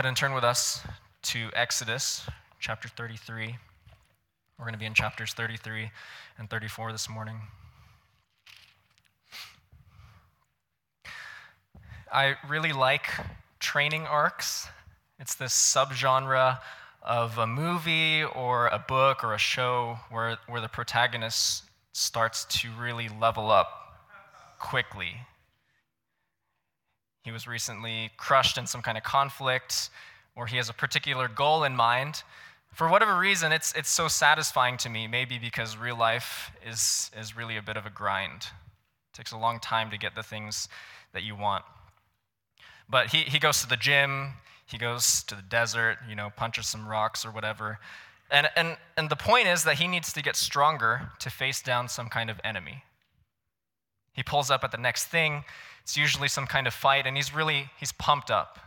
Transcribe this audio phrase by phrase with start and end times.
[0.00, 0.80] ahead and turn with us
[1.20, 2.26] to Exodus
[2.58, 3.54] chapter 33.
[4.58, 5.90] We're going to be in chapters 33
[6.38, 7.36] and 34 this morning.
[12.10, 13.10] I really like
[13.58, 14.68] training arcs.
[15.18, 16.60] It's this subgenre
[17.02, 22.70] of a movie or a book or a show where, where the protagonist starts to
[22.80, 24.08] really level up
[24.58, 25.26] quickly.
[27.22, 29.90] He was recently crushed in some kind of conflict,
[30.36, 32.22] or he has a particular goal in mind.
[32.72, 37.36] For whatever reason, it's, it's so satisfying to me, maybe because real life is, is
[37.36, 38.42] really a bit of a grind.
[39.12, 40.68] It takes a long time to get the things
[41.12, 41.64] that you want.
[42.88, 44.30] But he, he goes to the gym,
[44.64, 47.78] he goes to the desert, you know, punches some rocks or whatever.
[48.30, 51.88] And, and, and the point is that he needs to get stronger to face down
[51.88, 52.84] some kind of enemy.
[54.12, 55.44] He pulls up at the next thing.
[55.82, 58.58] It's usually some kind of fight, and he's really, he's pumped up.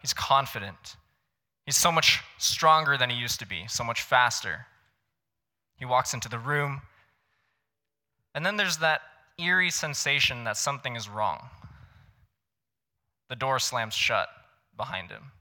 [0.00, 0.96] He's confident.
[1.66, 4.66] He's so much stronger than he used to be, so much faster.
[5.76, 6.82] He walks into the room,
[8.34, 9.02] and then there's that
[9.38, 11.48] eerie sensation that something is wrong.
[13.28, 14.28] The door slams shut
[14.76, 15.32] behind him,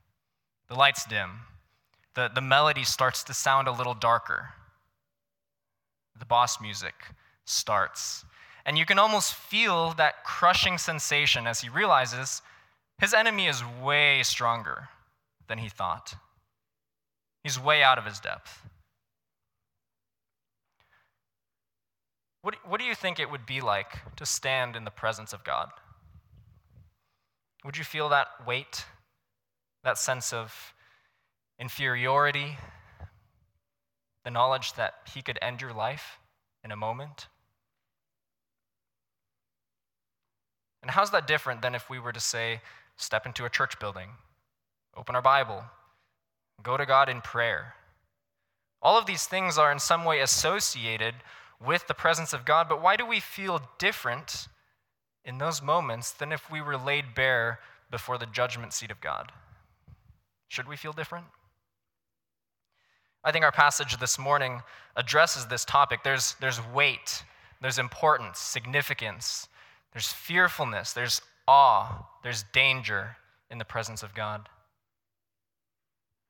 [0.68, 1.42] the lights dim,
[2.16, 4.50] the, the melody starts to sound a little darker.
[6.18, 6.94] The boss music
[7.46, 8.26] starts.
[8.70, 12.44] And you can almost feel that crushing sensation as he realizes
[13.00, 14.90] his enemy is way stronger
[15.48, 16.14] than he thought.
[17.44, 18.62] He's way out of his depth.
[22.44, 25.44] What, what do you think it would be like to stand in the presence of
[25.44, 25.70] God?
[27.66, 28.86] Would you feel that weight,
[29.84, 30.76] that sense of
[31.58, 32.60] inferiority,
[34.24, 36.20] the knowledge that He could end your life
[36.64, 37.30] in a moment?
[40.82, 42.62] And how's that different than if we were to say,
[42.98, 44.10] step into a church building,
[44.96, 45.64] open our Bible,
[46.64, 47.76] go to God in prayer?
[48.82, 51.16] All of these things are in some way associated
[51.64, 54.48] with the presence of God, but why do we feel different
[55.26, 57.60] in those moments than if we were laid bare
[57.92, 59.32] before the judgment seat of God?
[60.48, 61.26] Should we feel different?
[63.24, 64.62] I think our passage this morning
[64.96, 66.04] addresses this topic.
[66.04, 67.24] There's, there's weight,
[67.62, 69.50] there's importance, significance,
[69.94, 73.18] there's fearfulness, there's awe, there's danger
[73.50, 74.48] in the presence of God.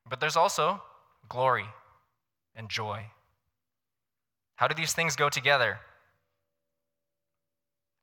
[0.08, 0.82] But there's also
[1.28, 1.66] glory
[2.56, 3.06] and joy.
[4.56, 5.80] How do these things go together?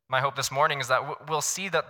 [0.08, 1.86] My hope this morning is that we'll see that,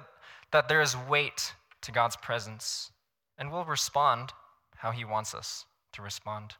[0.52, 2.92] that there is weight to God's presence
[3.38, 4.32] and we'll respond
[4.78, 6.56] how He wants us to respond.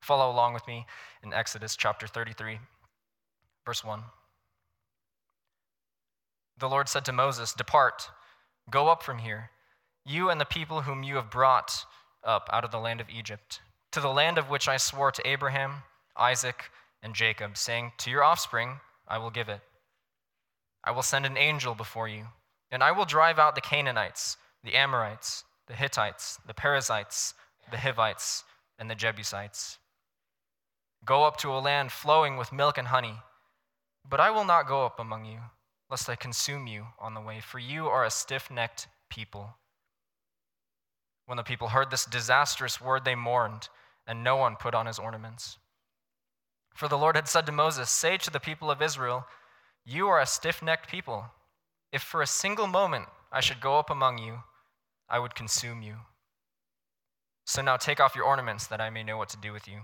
[0.00, 0.86] Follow along with me
[1.22, 2.58] in Exodus chapter 33,
[3.66, 4.02] verse 1
[6.58, 8.10] the Lord said to Moses, Depart,
[8.70, 9.50] go up from here,
[10.04, 11.84] you and the people whom you have brought
[12.24, 13.60] up out of the land of Egypt,
[13.92, 15.82] to the land of which I swore to Abraham,
[16.16, 16.70] Isaac,
[17.02, 19.60] and Jacob, saying, To your offspring I will give it.
[20.82, 22.28] I will send an angel before you,
[22.70, 27.34] and I will drive out the Canaanites, the Amorites, the Hittites, the Perizzites,
[27.70, 28.44] the Hivites,
[28.78, 29.78] and the Jebusites.
[31.04, 33.16] Go up to a land flowing with milk and honey,
[34.08, 35.40] but I will not go up among you
[35.90, 39.56] lest I consume you on the way, for you are a stiff necked people.
[41.26, 43.68] When the people heard this disastrous word, they mourned,
[44.06, 45.58] and no one put on his ornaments.
[46.74, 49.26] For the Lord had said to Moses, Say to the people of Israel,
[49.84, 51.26] You are a stiff necked people.
[51.92, 54.40] If for a single moment I should go up among you,
[55.08, 55.96] I would consume you.
[57.44, 59.82] So now take off your ornaments, that I may know what to do with you.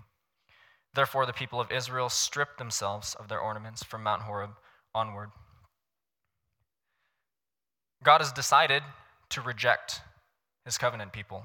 [0.94, 4.50] Therefore, the people of Israel stripped themselves of their ornaments from Mount Horeb
[4.94, 5.30] onward.
[8.02, 8.82] God has decided
[9.30, 10.00] to reject
[10.64, 11.44] his covenant people.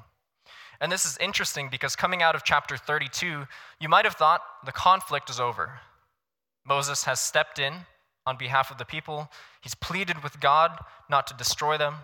[0.79, 3.47] And this is interesting because coming out of chapter 32,
[3.79, 5.79] you might have thought the conflict is over.
[6.65, 7.73] Moses has stepped in
[8.25, 9.31] on behalf of the people,
[9.61, 10.77] he's pleaded with God
[11.09, 11.95] not to destroy them.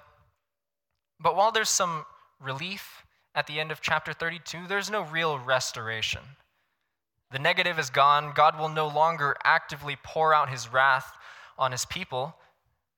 [1.20, 2.06] But while there's some
[2.42, 3.04] relief
[3.36, 6.22] at the end of chapter 32, there's no real restoration.
[7.32, 8.32] The negative is gone.
[8.34, 11.12] God will no longer actively pour out his wrath
[11.58, 12.36] on his people,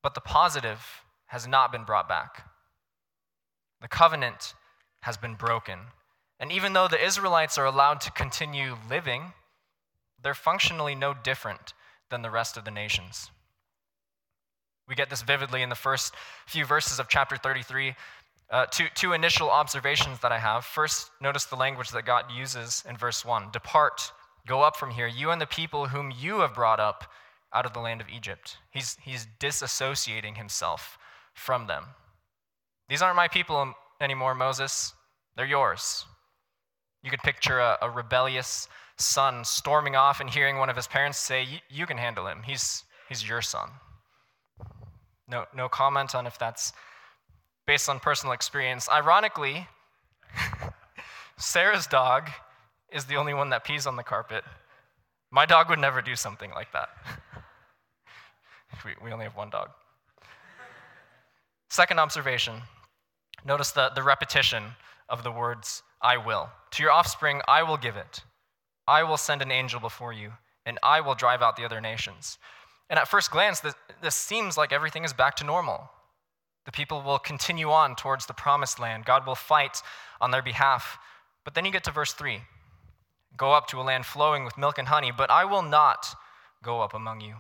[0.03, 2.49] but the positive has not been brought back.
[3.81, 4.53] The covenant
[5.01, 5.79] has been broken.
[6.39, 9.33] And even though the Israelites are allowed to continue living,
[10.21, 11.73] they're functionally no different
[12.09, 13.29] than the rest of the nations.
[14.87, 16.13] We get this vividly in the first
[16.45, 17.95] few verses of chapter 33.
[18.51, 20.65] Uh, two, two initial observations that I have.
[20.65, 24.11] First, notice the language that God uses in verse 1 Depart,
[24.45, 27.11] go up from here, you and the people whom you have brought up
[27.53, 28.57] out of the land of Egypt.
[28.69, 30.99] He's, he's disassociating himself
[31.35, 31.85] from them.
[32.89, 34.93] These aren't my people anymore, Moses.
[35.35, 36.05] They're yours.
[37.03, 38.67] You could picture a, a rebellious
[38.97, 42.41] son storming off and hearing one of his parents say, You can handle him.
[42.43, 43.69] He's, he's your son.
[45.27, 46.73] No, no comment on if that's
[47.67, 48.87] based on personal experience.
[48.89, 49.67] Ironically,
[51.37, 52.29] Sarah's dog
[52.91, 54.43] is the only one that pees on the carpet.
[55.31, 56.89] My dog would never do something like that.
[58.85, 59.69] we, we only have one dog.
[61.75, 62.61] Second observation
[63.43, 64.63] notice the, the repetition
[65.09, 66.49] of the words, I will.
[66.71, 68.23] To your offspring, I will give it.
[68.87, 70.31] I will send an angel before you,
[70.65, 72.37] and I will drive out the other nations.
[72.89, 75.89] And at first glance, this, this seems like everything is back to normal.
[76.63, 79.03] The people will continue on towards the promised land.
[79.03, 79.81] God will fight
[80.21, 80.97] on their behalf.
[81.43, 82.39] But then you get to verse 3
[83.35, 86.15] Go up to a land flowing with milk and honey, but I will not
[86.63, 87.35] go up among you.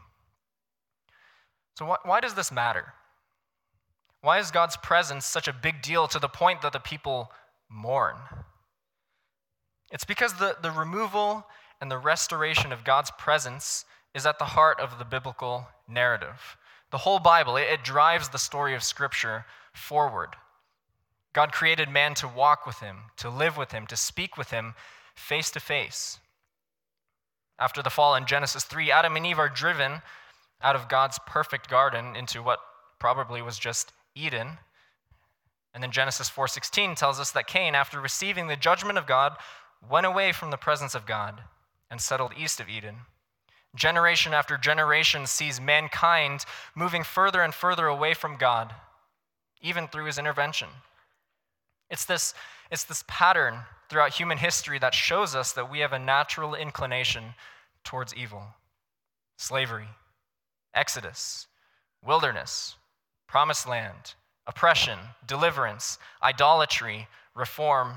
[1.77, 2.95] So, why, why does this matter?
[4.25, 7.31] Why is God's presence such a big deal to the point that the people
[7.69, 8.15] mourn?
[9.91, 11.45] It's because the, the removal
[11.79, 13.85] and the restoration of God's presence
[14.15, 16.57] is at the heart of the biblical narrative.
[16.89, 20.29] The whole Bible, it, it drives the story of Scripture forward.
[21.33, 24.73] God created man to walk with him, to live with him, to speak with him
[25.13, 26.19] face to face.
[27.59, 30.01] After the fall in Genesis 3, Adam and Eve are driven
[30.63, 32.57] out of God's perfect garden into what
[32.97, 34.57] probably was just Eden.
[35.73, 39.37] And then Genesis 4:16 tells us that Cain after receiving the judgment of God
[39.87, 41.43] went away from the presence of God
[41.91, 43.05] and settled east of Eden.
[43.75, 48.73] Generation after generation sees mankind moving further and further away from God,
[49.61, 50.69] even through his intervention.
[51.89, 52.33] It's this,
[52.71, 53.59] it's this pattern
[53.89, 57.35] throughout human history that shows us that we have a natural inclination
[57.83, 58.43] towards evil
[59.37, 59.89] slavery,
[60.73, 61.47] exodus,
[62.01, 62.77] wilderness,
[63.27, 64.15] promised land,
[64.47, 67.93] oppression, deliverance, idolatry, reform,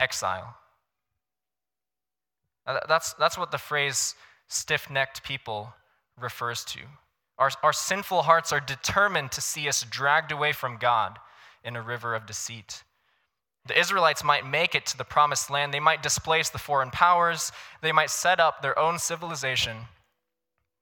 [0.00, 0.56] exile.
[2.88, 4.14] That's, that's what the phrase
[4.48, 5.74] stiff necked people
[6.20, 6.80] refers to.
[7.38, 11.18] Our, our sinful hearts are determined to see us dragged away from God
[11.64, 12.84] in a river of deceit.
[13.66, 15.72] The Israelites might make it to the promised land.
[15.72, 17.52] They might displace the foreign powers.
[17.80, 19.76] They might set up their own civilization.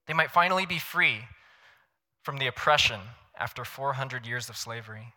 [0.07, 1.19] They might finally be free
[2.23, 2.99] from the oppression
[3.41, 5.13] after 400 years of slavery.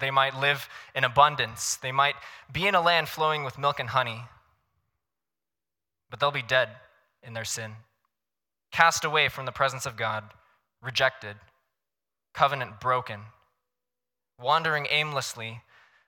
[0.00, 1.76] They might live in abundance.
[1.76, 2.16] They might
[2.52, 4.22] be in a land flowing with milk and honey
[6.14, 6.68] but they'll be dead
[7.24, 7.72] in their sin,
[8.70, 10.22] cast away from the presence of God,
[10.80, 11.34] rejected,
[12.32, 13.18] covenant broken,
[14.40, 15.62] wandering aimlessly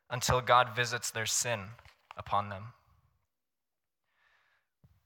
[0.09, 1.71] until God visits their sin
[2.17, 2.67] upon them.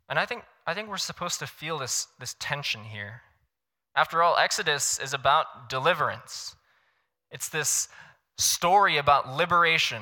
[0.07, 3.23] And I think, I think we're supposed to feel this, this tension here.
[4.01, 6.57] After all, Exodus is about deliverance.
[7.31, 7.87] It's this
[8.39, 10.01] story about liberation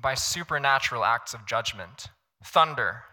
[0.00, 2.08] by supernatural acts of judgment
[2.44, 3.04] thunder,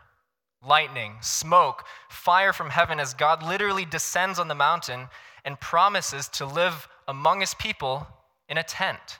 [0.67, 5.07] lightning, smoke, fire from heaven as God literally descends on the mountain
[5.45, 8.07] and promises to live among his people
[8.49, 9.19] in a tent.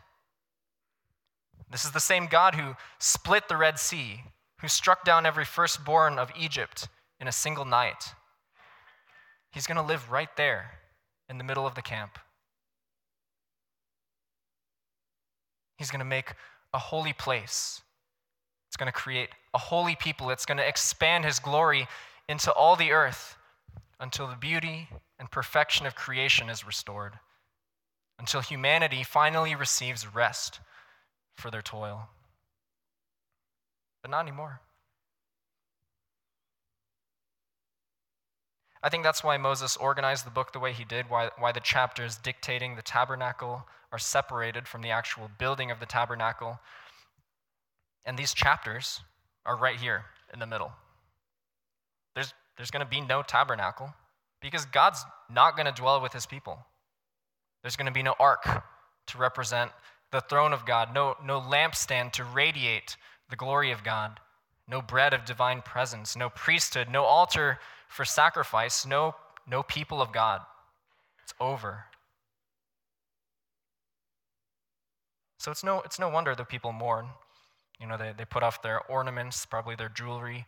[1.70, 4.24] This is the same God who split the Red Sea,
[4.62, 6.88] who struck down every firstborn of Egypt
[7.20, 8.16] in a single night.
[9.52, 10.80] He's going to live right there
[11.34, 12.18] in the middle of the camp.
[15.78, 16.36] He's going to make
[16.74, 17.82] a holy place
[18.74, 20.32] it's going to create a holy people.
[20.32, 21.88] It's going to expand his glory
[22.28, 23.38] into all the earth
[24.00, 27.20] until the beauty and perfection of creation is restored,
[28.18, 30.60] until humanity finally receives rest
[31.36, 32.10] for their toil.
[34.02, 34.60] But not anymore.
[38.84, 41.62] I think that's why Moses organized the book the way he did, why, why the
[41.62, 46.60] chapters dictating the tabernacle are separated from the actual building of the tabernacle.
[48.06, 49.00] And these chapters
[49.46, 50.74] are right here in the middle.
[52.14, 53.94] There's, there's going to be no tabernacle
[54.42, 56.60] because God's not going to dwell with his people.
[57.62, 58.44] There's going to be no ark
[59.08, 59.72] to represent
[60.12, 62.98] the throne of God, no, no lampstand to radiate
[63.30, 64.20] the glory of God,
[64.68, 67.60] no bread of divine presence, no priesthood, no altar
[67.94, 69.14] for sacrifice, no,
[69.48, 70.42] no people of God.
[71.22, 71.86] It's over.
[75.38, 77.06] So it's no, it's no wonder the people mourn.
[77.80, 80.46] You know, they, they put off their ornaments, probably their jewelry,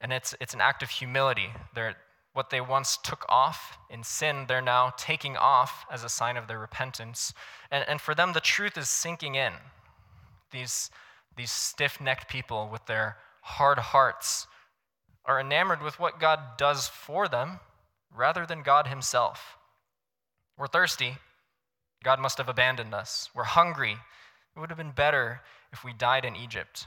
[0.00, 1.50] and it's, it's an act of humility.
[1.74, 1.96] They're,
[2.32, 6.48] what they once took off in sin, they're now taking off as a sign of
[6.48, 7.34] their repentance.
[7.70, 9.52] And, and for them, the truth is sinking in.
[10.50, 10.90] These,
[11.36, 14.46] these stiff necked people with their hard hearts
[15.28, 17.60] are enamored with what God does for them
[18.12, 19.58] rather than God Himself.
[20.56, 21.18] We're thirsty.
[22.02, 23.30] God must have abandoned us.
[23.34, 23.98] We're hungry.
[24.56, 25.42] It would have been better
[25.72, 26.86] if we died in Egypt?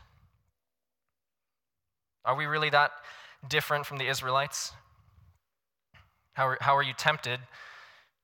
[2.26, 2.92] Are we really that
[3.48, 4.74] different from the Israelites?
[6.34, 7.40] How are, how are you tempted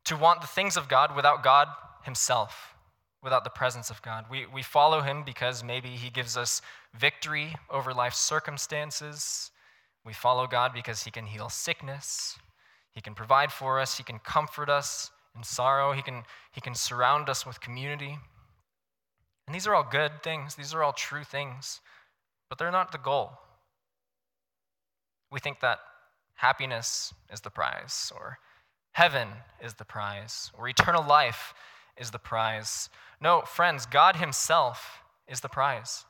[0.05, 1.67] to want the things of God without God
[2.03, 2.75] Himself,
[3.23, 4.25] without the presence of God?
[4.29, 6.61] We, we follow Him because maybe He gives us
[6.97, 9.51] victory over life's circumstances.
[10.07, 12.39] We follow God because He can heal sickness,
[12.93, 16.23] He can provide for us, He can comfort us in sorrow, He can,
[16.53, 18.17] he can surround us with community.
[19.45, 21.81] And these are all good things, these are all true things,
[22.47, 23.33] but they're not the goal.
[25.29, 25.79] We think that
[26.35, 28.39] happiness is the prize, or
[28.93, 29.27] heaven
[29.61, 31.53] is the prize, or eternal life
[31.97, 32.89] is the prize.
[33.19, 36.05] No, friends, God Himself is the prize.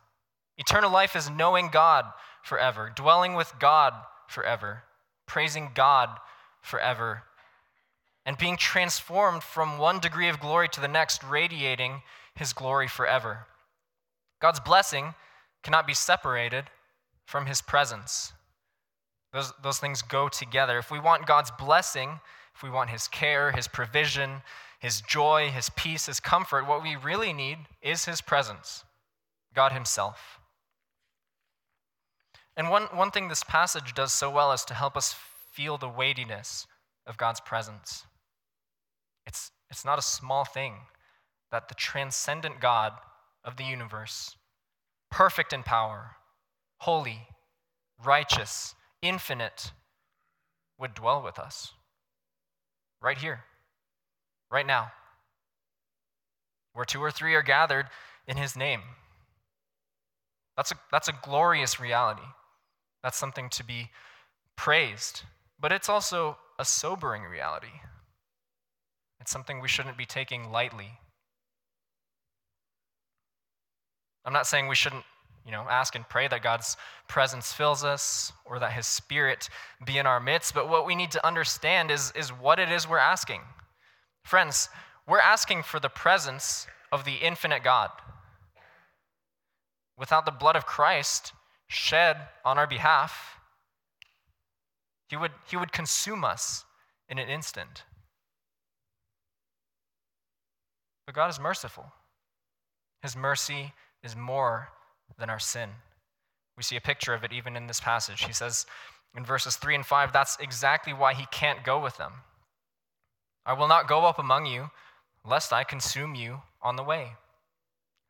[0.58, 2.06] Eternal life is knowing God
[2.44, 3.94] forever, dwelling with God
[4.28, 4.84] forever,
[5.26, 6.10] praising God
[6.62, 7.24] forever,
[8.26, 12.02] and being transformed from one degree of glory to the next, radiating
[12.36, 13.46] His glory forever.
[14.42, 15.14] God's blessing
[15.64, 16.66] cannot be separated
[17.26, 18.34] from His presence.
[19.34, 20.78] Those, those things go together.
[20.78, 22.20] If we want God's blessing,
[22.56, 24.42] if we want His care, His provision,
[24.80, 28.84] His joy, His peace, His comfort, what we really need is His presence,
[29.54, 30.37] God Himself.
[32.58, 35.16] And one, one thing this passage does so well is to help us
[35.54, 36.66] feel the weightiness
[37.06, 38.04] of God's presence.
[39.28, 40.74] It's, it's not a small thing
[41.52, 42.94] that the transcendent God
[43.46, 44.36] of the universe,
[45.12, 46.16] perfect in power,
[46.80, 47.28] holy,
[48.04, 48.74] righteous,
[49.04, 49.72] infinite,
[50.80, 51.74] would dwell with us.
[53.02, 53.42] Right here,
[54.52, 54.92] right now.
[56.74, 57.86] Where two or three are gathered
[58.28, 58.82] in his name.
[60.56, 62.24] That's a, that's a glorious reality.
[63.04, 63.90] That's something to be
[64.56, 65.24] praised.
[65.60, 67.82] But it's also a sobering reality.
[69.20, 71.00] It's something we shouldn't be taking lightly.
[74.26, 75.06] I'm not saying we shouldn't
[75.48, 76.76] you know, ask and pray that God's
[77.08, 79.50] presence fills us or that his spirit
[79.86, 80.54] be in our midst.
[80.54, 83.42] But what we need to understand is, is what it is we're asking.
[84.26, 84.68] Friends,
[85.08, 87.92] we're asking for the presence of the infinite God.
[89.98, 91.32] Without the blood of Christ
[91.68, 93.38] shed on our behalf,
[95.10, 96.66] he would, he would consume us
[97.10, 97.84] in an instant.
[101.06, 101.86] But God is merciful.
[103.02, 104.70] His mercy is more
[105.18, 105.70] than our sin.
[106.58, 108.24] We see a picture of it even in this passage.
[108.24, 108.66] He says
[109.16, 112.14] in verses 3 and 5, that's exactly why he can't go with them.
[113.46, 114.72] I will not go up among you,
[115.26, 117.14] lest I consume you on the way.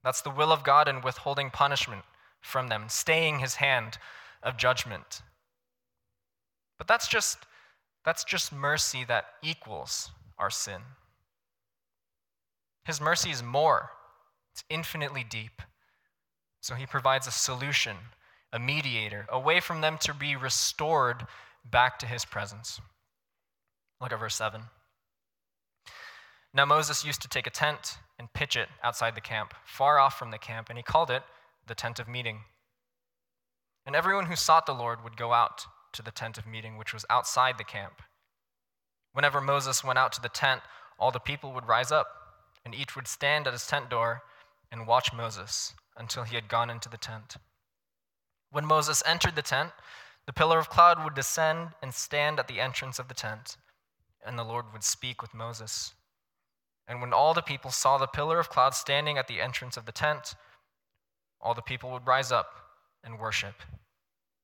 [0.03, 2.03] That's the will of God in withholding punishment
[2.48, 3.98] from them, staying his hand
[4.42, 5.22] of judgment.
[6.77, 7.39] But that's just
[8.06, 10.82] that's just mercy that equals our sin.
[12.86, 13.92] His mercy is more.
[14.54, 15.62] It's infinitely deep.
[16.62, 17.98] So he provides a solution,
[18.54, 21.27] a mediator, a way from them to be restored
[21.70, 22.80] back to his presence.
[24.00, 24.62] Look at verse 7.
[26.54, 30.18] Now Moses used to take a tent and pitch it outside the camp, far off
[30.18, 31.24] from the camp, and he called it
[31.67, 32.41] the tent of meeting.
[33.86, 36.93] And everyone who sought the Lord would go out to the tent of meeting, which
[36.93, 38.01] was outside the camp.
[39.13, 40.62] Whenever Moses went out to the tent,
[41.00, 42.07] all the people would rise up,
[42.65, 44.24] and each would stand at his tent door
[44.71, 47.38] and watch Moses until he had gone into the tent.
[48.51, 49.71] When Moses entered the tent,
[50.25, 53.57] the pillar of cloud would descend and stand at the entrance of the tent,
[54.25, 55.93] and the Lord would speak with Moses.
[56.88, 59.86] And when all the people saw the pillar of cloud standing at the entrance of
[59.86, 60.36] the tent,
[61.41, 62.48] all the people would rise up
[63.03, 63.56] and worship,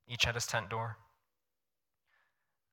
[0.08, 0.98] each at his tent door.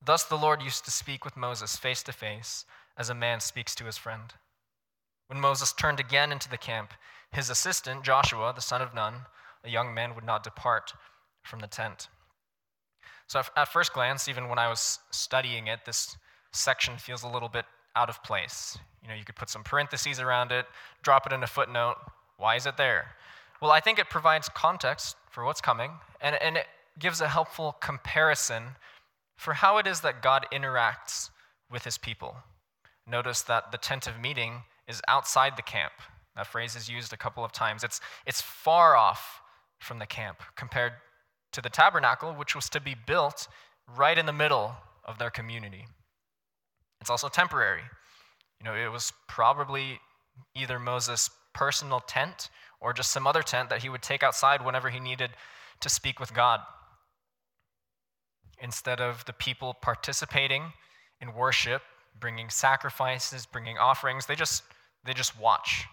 [0.04, 2.64] Thus the Lord used to speak with Moses face to face,
[2.96, 4.34] as a man speaks to his friend.
[5.26, 6.92] When Moses turned again into the camp,
[7.32, 9.14] his assistant, Joshua, the son of Nun,
[9.64, 10.92] a young man, would not depart
[11.42, 12.08] from the tent.
[13.26, 16.16] So, at first glance, even when I was studying it, this
[16.52, 18.76] section feels a little bit out of place.
[19.02, 20.66] You know, you could put some parentheses around it,
[21.02, 21.96] drop it in a footnote.
[22.38, 23.14] Why is it there?
[23.60, 25.90] Well, I think it provides context for what's coming,
[26.20, 26.66] and, and it
[26.98, 28.76] gives a helpful comparison
[29.36, 31.30] for how it is that God interacts
[31.70, 32.36] with his people.
[33.06, 35.92] Notice that the tent of meeting is outside the camp.
[36.36, 37.84] That phrase is used a couple of times.
[37.84, 39.40] It's, it's far off
[39.78, 40.92] from the camp compared
[41.52, 43.48] to the tabernacle, which was to be built
[43.96, 45.86] right in the middle of their community.
[47.00, 47.82] It's also temporary.
[48.60, 50.00] You know, it was probably
[50.54, 52.50] either Moses' personal tent
[52.80, 55.30] or just some other tent that he would take outside whenever he needed
[55.80, 56.60] to speak with God.
[58.62, 60.72] Instead of the people participating
[61.20, 61.82] in worship,
[62.18, 64.62] bringing sacrifices, bringing offerings, they just,
[65.04, 65.86] they just watch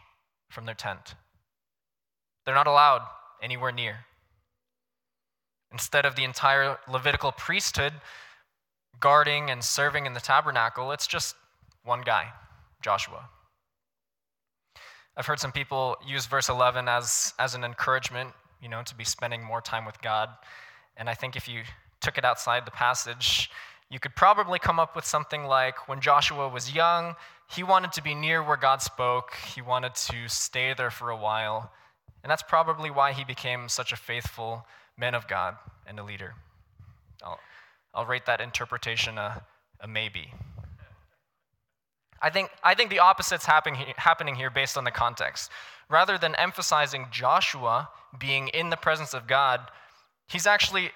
[0.50, 1.16] from their tent.
[2.46, 3.02] They're not allowed
[3.42, 4.06] anywhere near.
[5.72, 7.94] Instead of the entire Levitical priesthood
[9.00, 11.36] guarding and serving in the tabernacle, it's just
[11.84, 12.32] one guy,
[12.82, 13.30] Joshua.
[15.18, 18.30] I've heard some people use verse 11 as, as an encouragement,
[18.62, 20.30] you know, to be spending more time with God.
[20.96, 21.64] And I think if you
[22.02, 23.50] took it outside the passage,
[23.90, 27.16] you could probably come up with something like when Joshua was young,
[27.50, 31.18] he wanted to be near where God spoke, he wanted to stay there for a
[31.18, 31.72] while.
[32.22, 35.56] And that's probably why he became such a faithful man of God
[35.88, 36.36] and a leader.
[37.24, 37.40] I'll,
[37.94, 39.42] I'll rate that interpretation a,
[39.80, 40.32] a maybe.
[42.22, 45.52] I think, I think the opposite's happening, happening here based on the context.
[45.90, 49.62] Rather than emphasizing Joshua being in the presence of God,
[50.28, 50.92] he's actually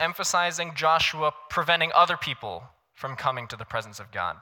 [0.00, 2.64] emphasizing Joshua preventing other people
[2.94, 4.36] from coming to the presence of God.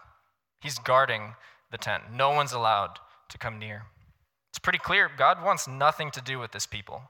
[0.61, 1.35] He's guarding
[1.71, 2.05] the tent.
[2.13, 3.85] No one's allowed to come near.
[4.51, 7.03] It's pretty clear God wants nothing to do with this people.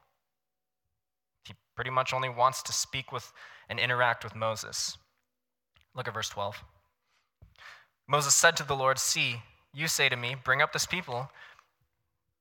[1.47, 3.33] He pretty much only wants to speak with
[3.69, 4.99] and interact with Moses.
[5.95, 6.62] Look at verse 12.
[8.11, 11.31] Moses said to the Lord, See, you say to me, Bring up this people,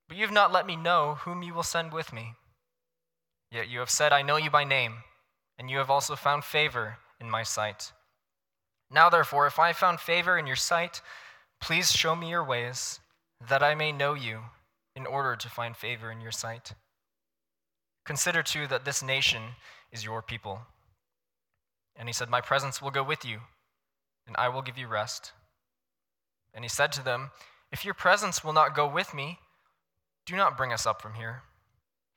[0.07, 2.33] but you have not let me know whom you will send with me.
[3.51, 5.03] Yet you have said, I know you by name,
[5.59, 7.91] and you have also found favor in my sight.
[8.89, 11.03] Now, therefore, if I have found favor in your sight,
[11.61, 12.99] please show me your ways,
[13.47, 14.39] that I may know you,
[14.95, 16.73] in order to find favor in your sight.
[18.05, 19.43] Consider too that this nation
[19.91, 20.61] is your people.
[21.95, 23.41] And he said, My presence will go with you,
[24.25, 25.33] and I will give you rest.
[26.53, 27.31] And he said to them,
[27.71, 29.39] If your presence will not go with me,
[30.25, 31.43] do not bring us up from here.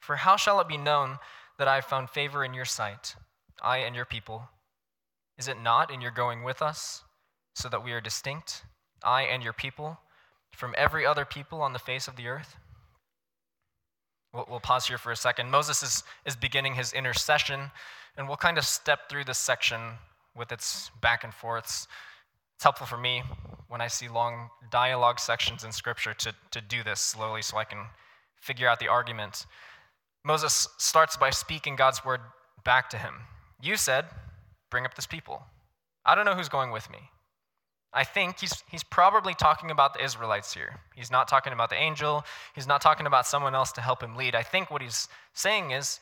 [0.00, 1.18] For how shall it be known
[1.58, 3.14] that I have found favor in your sight,
[3.62, 4.48] I and your people?
[5.38, 7.02] Is it not in your going with us,
[7.54, 8.64] so that we are distinct,
[9.02, 10.00] I and your people,
[10.50, 12.56] from every other people on the face of the earth?
[14.32, 15.50] We'll, we'll pause here for a second.
[15.50, 17.70] Moses is, is beginning his intercession,
[18.16, 19.80] and we'll kind of step through this section
[20.36, 21.86] with its back and forths.
[22.62, 23.24] It's helpful for me
[23.66, 27.64] when I see long dialogue sections in Scripture to, to do this slowly so I
[27.64, 27.86] can
[28.36, 29.46] figure out the argument.
[30.24, 32.20] Moses starts by speaking God's word
[32.64, 33.14] back to him.
[33.60, 34.04] You said,
[34.70, 35.42] Bring up this people.
[36.06, 36.98] I don't know who's going with me.
[37.92, 40.78] I think he's, he's probably talking about the Israelites here.
[40.94, 42.24] He's not talking about the angel.
[42.54, 44.36] He's not talking about someone else to help him lead.
[44.36, 45.98] I think what he's saying is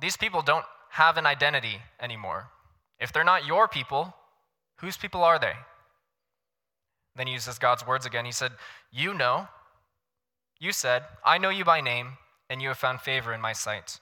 [0.00, 2.46] these people don't have an identity anymore.
[3.00, 4.14] If they're not your people,
[4.76, 5.54] whose people are they?
[7.16, 8.24] Then he uses God's words again.
[8.24, 8.52] He said,
[8.92, 9.48] You know,
[10.58, 13.98] you said, I know you by name, and you have found favor in my sight.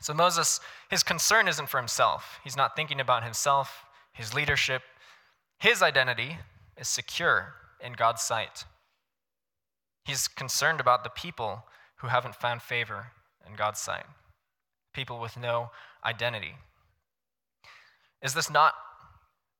[0.00, 2.40] So Moses, his concern isn't for himself.
[2.44, 4.82] He's not thinking about himself, his leadership,
[5.58, 6.38] his identity
[6.76, 8.64] is secure in God's sight.
[10.04, 11.64] He's concerned about the people
[11.96, 13.08] who haven't found favor
[13.46, 14.06] in God's sight,
[14.92, 15.70] people with no
[16.04, 16.54] identity.
[18.22, 18.74] Is this not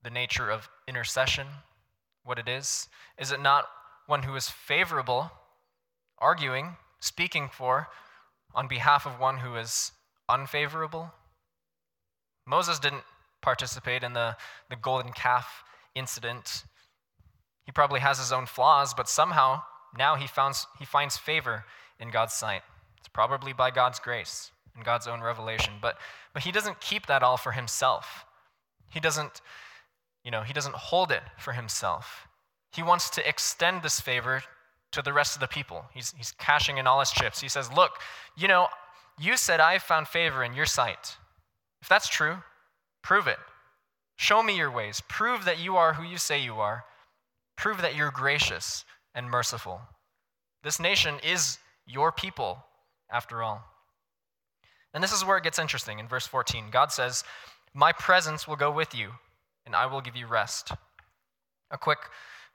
[0.03, 1.47] the nature of intercession?
[2.29, 2.91] What it is?
[3.19, 3.71] Is it not
[4.07, 5.33] one who is favorable,
[6.19, 7.89] arguing, speaking for,
[8.55, 9.93] on behalf of one who is
[10.29, 11.11] unfavorable?
[12.47, 13.05] Moses didn't
[13.41, 14.37] participate in the,
[14.69, 15.65] the golden calf
[15.95, 16.65] incident.
[17.65, 19.63] He probably has his own flaws, but somehow
[19.97, 21.65] now he, founds, he finds favor
[21.99, 22.61] in God's sight.
[22.99, 25.73] It's probably by God's grace and God's own revelation.
[25.81, 25.97] But,
[26.35, 28.27] but he doesn't keep that all for himself.
[28.91, 29.41] He doesn't,
[30.29, 32.29] you know, he doesn't hold it for himself.
[32.71, 34.43] He wants to extend this favor
[34.93, 35.87] to the rest of the people.
[35.95, 37.41] He's, he's cashing in all his chips.
[37.41, 37.93] He says, Look,
[38.37, 38.67] you know,
[39.19, 41.17] you said I found favor in your sight.
[41.81, 42.43] If that's true,
[43.01, 43.39] prove it.
[44.17, 45.01] Show me your ways.
[45.09, 46.85] Prove that you are who you say you are.
[47.57, 49.81] Prove that you're gracious and merciful.
[50.63, 52.67] This nation is your people,
[53.11, 53.65] after all.
[54.93, 55.99] And this is where it gets interesting.
[55.99, 57.25] In verse 14, God says,
[57.73, 59.13] My presence will go with you,
[59.69, 60.73] and I will give you rest.
[61.71, 61.99] A quick,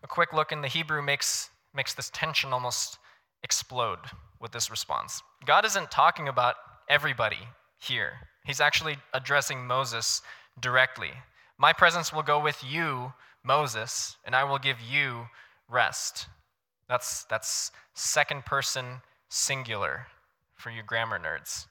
[0.03, 2.97] a quick look in the Hebrew makes, makes this tension almost
[3.43, 3.99] explode
[4.41, 5.21] with this response.
[5.45, 6.55] God isn't talking about
[6.89, 7.47] everybody
[7.79, 8.13] here,
[8.45, 10.21] He's actually addressing Moses
[10.59, 11.11] directly.
[11.57, 15.27] My presence will go with you, Moses, and I will give you
[15.69, 16.27] rest.
[16.89, 20.07] That's, that's second person singular
[20.55, 21.67] for you grammar nerds.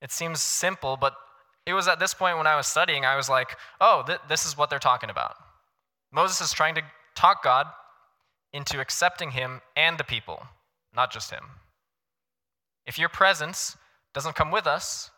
[0.00, 1.14] It seems simple, but
[1.68, 4.46] it was at this point when I was studying, I was like, oh, th- this
[4.46, 5.36] is what they're talking about.
[6.10, 6.82] Moses is trying to
[7.14, 7.66] talk God
[8.54, 10.42] into accepting him and the people,
[10.96, 11.44] not just him.
[12.86, 13.76] If your presence
[14.14, 15.10] doesn't come with us,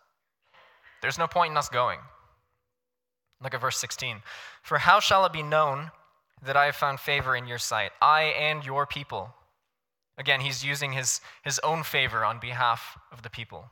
[1.03, 2.01] there's no point in us going.
[3.41, 4.17] Look at verse 16.
[4.65, 5.93] For how shall it be known
[6.43, 9.33] that I have found favor in your sight, I and your people?
[10.19, 13.67] Again, he's using his, his own favor on behalf of the people.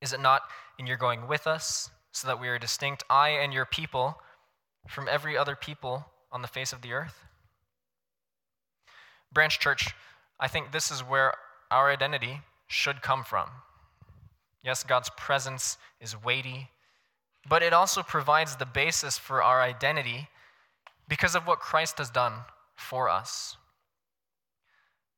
[0.00, 0.42] Is it not
[0.80, 4.18] in your going with us, so that we are distinct, I and your people,
[4.88, 7.22] from every other people on the face of the earth?
[9.30, 9.94] Branch Church,
[10.40, 11.34] I think this is where
[11.70, 13.48] our identity should come from.
[14.64, 16.70] Yes, God's presence is weighty,
[17.46, 20.28] but it also provides the basis for our identity
[21.08, 22.32] because of what Christ has done
[22.74, 23.58] for us.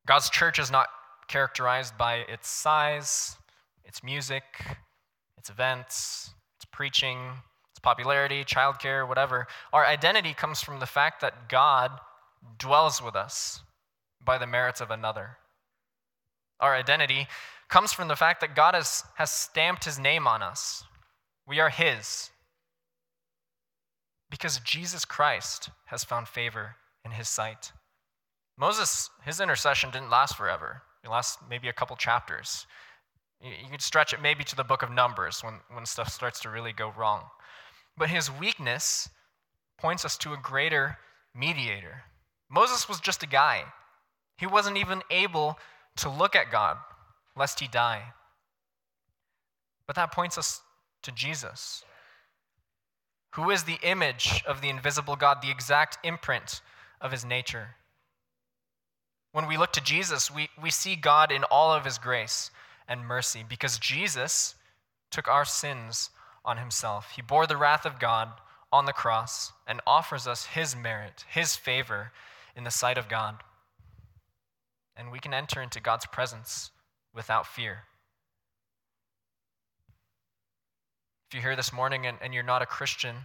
[0.06, 0.88] God's church is not
[1.28, 3.36] characterized by its size,
[3.84, 4.42] its music,
[5.42, 7.18] its events, its preaching,
[7.72, 9.48] its popularity, childcare, whatever.
[9.72, 11.90] Our identity comes from the fact that God
[12.58, 13.60] dwells with us
[14.24, 15.38] by the merits of another.
[16.60, 17.26] Our identity
[17.68, 20.84] comes from the fact that God has, has stamped his name on us.
[21.44, 22.30] We are his.
[24.30, 27.72] Because Jesus Christ has found favor in his sight.
[28.56, 30.82] Moses, his intercession didn't last forever.
[31.02, 32.64] It lasts maybe a couple chapters.
[33.42, 36.50] You could stretch it maybe to the book of Numbers when, when stuff starts to
[36.50, 37.24] really go wrong.
[37.96, 39.08] But his weakness
[39.78, 40.98] points us to a greater
[41.34, 42.02] mediator.
[42.48, 43.64] Moses was just a guy.
[44.36, 45.58] He wasn't even able
[45.96, 46.76] to look at God
[47.36, 48.12] lest he die.
[49.86, 50.60] But that points us
[51.02, 51.84] to Jesus,
[53.32, 56.60] who is the image of the invisible God, the exact imprint
[57.00, 57.70] of his nature.
[59.32, 62.50] When we look to Jesus, we, we see God in all of his grace
[62.88, 64.54] and mercy because Jesus
[65.10, 66.10] took our sins
[66.44, 67.12] on himself.
[67.14, 68.28] He bore the wrath of God
[68.72, 72.12] on the cross and offers us his merit, his favor
[72.56, 73.36] in the sight of God.
[74.96, 76.70] And we can enter into God's presence
[77.14, 77.84] without fear.
[81.28, 83.16] If you're here this morning and, and you're not a Christian,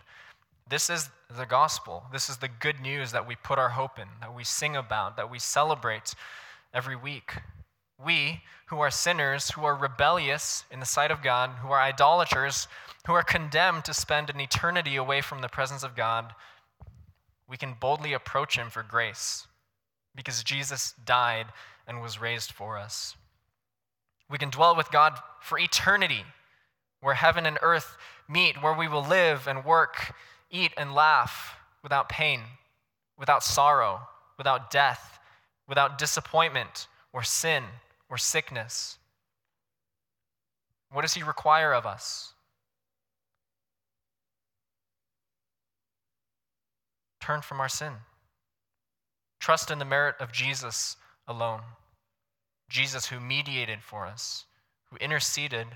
[0.70, 2.04] this is the gospel.
[2.12, 5.18] This is the good news that we put our hope in, that we sing about,
[5.18, 6.14] that we celebrate
[6.74, 7.34] every week.
[8.04, 12.68] We, who are sinners, who are rebellious in the sight of God, who are idolaters,
[13.08, 16.34] who are condemned to spend an eternity away from the presence of God,
[17.50, 19.48] we can boldly approach Him for grace
[20.14, 21.48] because Jesus died
[21.88, 23.16] and was raised for us.
[24.30, 26.26] We can dwell with God for eternity,
[27.00, 30.14] where heaven and earth meet, where we will live and work,
[30.52, 32.42] eat and laugh without pain,
[33.18, 34.02] without sorrow,
[34.38, 35.20] without death,
[35.68, 37.64] without disappointment or sin
[38.10, 38.98] or sickness.
[40.92, 42.34] What does He require of us?
[47.22, 47.94] Turn from our sin.
[49.40, 50.96] Trust in the merit of Jesus
[51.28, 51.62] alone.
[52.70, 54.46] Jesus, who mediated for us,
[54.90, 55.68] who interceded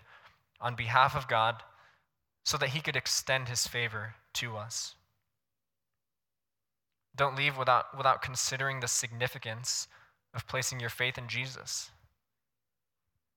[0.59, 1.63] on behalf of God
[2.45, 4.95] so that he could extend his favor to us.
[7.15, 9.87] Don't leave without, without considering the significance
[10.33, 11.91] of placing your faith in Jesus.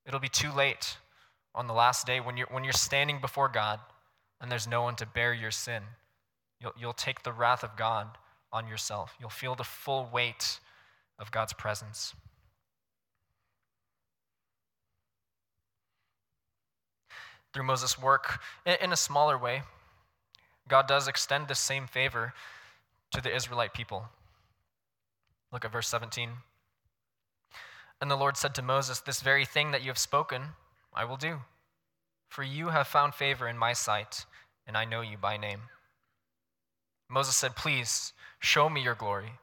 [0.05, 0.97] It'll be too late
[1.53, 3.79] on the last day when you're, when you're standing before God
[4.39, 5.83] and there's no one to bear your sin.
[6.61, 8.07] You'll, you'll take the wrath of God
[8.51, 9.15] on yourself.
[9.19, 10.59] You'll feel the full weight
[11.17, 12.13] of God's presence.
[17.55, 19.63] through Moses' work in a smaller way,
[20.67, 22.33] God does extend the same favor
[23.11, 24.09] to the Israelite people.
[25.53, 26.31] Look at verse 17.
[28.01, 30.41] And the Lord said to Moses, This very thing that you have spoken,
[30.93, 31.41] I will do.
[32.29, 34.25] For you have found favor in my sight,
[34.67, 35.61] and I know you by name.
[37.09, 39.33] Moses said, Please show me your glory.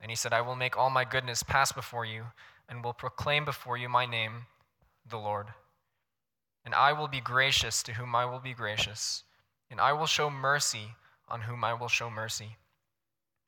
[0.00, 2.24] And he said, I will make all my goodness pass before you,
[2.68, 4.46] and will proclaim before you my name,
[5.08, 5.48] the Lord.
[6.64, 9.24] And I will be gracious to whom I will be gracious,
[9.70, 10.94] and I will show mercy
[11.28, 12.56] on whom I will show mercy.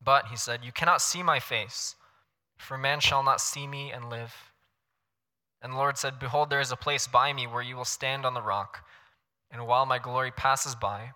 [0.05, 1.95] But, he said, You cannot see my face,
[2.63, 4.35] for man shall not see me and live.
[5.61, 8.25] And the Lord said, Behold, there is a place by me where you will stand
[8.25, 8.85] on the rock,
[9.51, 11.11] and while my glory passes by,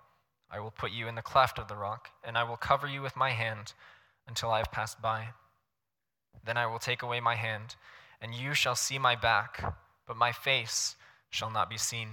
[0.50, 3.02] I will put you in the cleft of the rock, and I will cover you
[3.02, 3.72] with my hand
[4.28, 5.28] until I have passed by.
[6.44, 7.74] Then I will take away my hand,
[8.20, 9.74] and you shall see my back,
[10.06, 10.96] but my face
[11.30, 12.08] shall not be seen.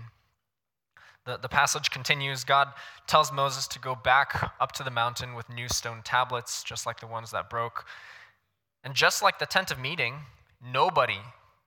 [1.26, 2.70] The, the passage continues God
[3.08, 7.00] tells Moses to go back up to the mountain with new stone tablets, just like
[7.00, 7.86] the ones that broke.
[8.84, 10.16] And just like the tent of meeting,
[10.62, 11.20] nobody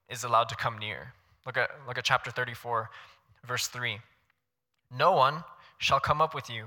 [0.08, 1.14] is allowed to come near.
[1.44, 2.90] Look at, look at chapter 34,
[3.46, 3.98] verse 3.
[4.96, 5.44] No one
[5.78, 6.66] shall come up with you,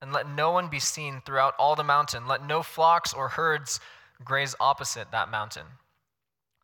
[0.00, 2.26] and let no one be seen throughout all the mountain.
[2.26, 3.80] Let no flocks or herds
[4.24, 5.66] graze opposite that mountain.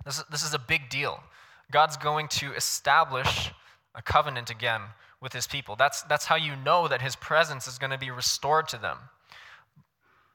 [0.04, 1.22] This is, this is a big deal.
[1.70, 3.50] God's going to establish
[3.94, 4.80] a covenant again
[5.20, 5.76] with his people.
[5.76, 8.98] That's, that's how you know that his presence is going to be restored to them.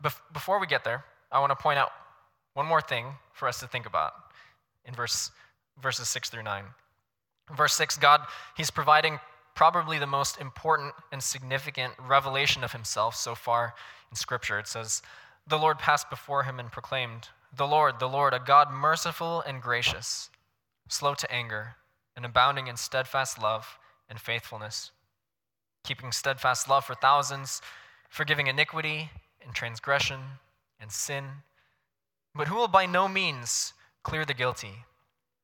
[0.04, 1.92] Bef- before we get there, I want to point out
[2.58, 4.14] one more thing for us to think about
[4.84, 5.30] in verse,
[5.80, 6.64] verses 6 through 9.
[7.56, 8.22] Verse 6, God,
[8.56, 9.20] He's providing
[9.54, 13.76] probably the most important and significant revelation of Himself so far
[14.10, 14.58] in Scripture.
[14.58, 15.04] It says,
[15.46, 19.62] The Lord passed before him and proclaimed, The Lord, the Lord, a God merciful and
[19.62, 20.32] gracious,
[20.90, 21.76] slow to anger,
[22.16, 23.78] and abounding in steadfast love
[24.10, 24.90] and faithfulness,
[25.84, 27.62] keeping steadfast love for thousands,
[28.10, 29.12] forgiving iniquity
[29.46, 30.22] and transgression
[30.82, 31.26] and sin,
[32.38, 33.74] but who will by no means
[34.04, 34.86] clear the guilty,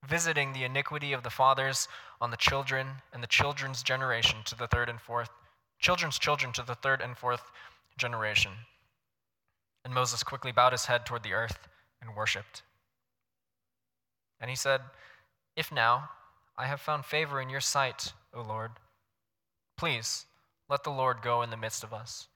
[0.07, 1.87] visiting the iniquity of the fathers
[2.21, 5.29] on the children and the children's generation to the third and fourth,
[5.79, 7.51] children's children to the third and fourth
[7.97, 8.51] generation.
[9.83, 11.67] And Moses quickly bowed his head toward the earth
[12.01, 12.61] and worshiped.
[14.39, 14.81] And he said,
[15.55, 16.09] If now
[16.57, 18.71] I have found favor in your sight, O Lord,
[19.77, 20.25] please
[20.69, 22.27] let the Lord go in the midst of us.